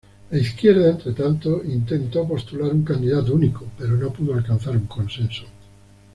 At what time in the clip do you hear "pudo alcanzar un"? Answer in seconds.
4.11-4.87